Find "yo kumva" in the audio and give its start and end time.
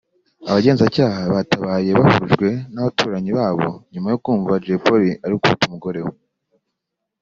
4.13-4.61